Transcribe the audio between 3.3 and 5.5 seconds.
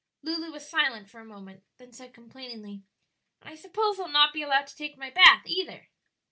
"And I suppose I'll not be allowed to take my bath